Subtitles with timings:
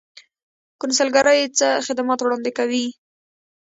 [0.81, 2.85] کونسلګرۍ څه خدمات وړاندې کوي؟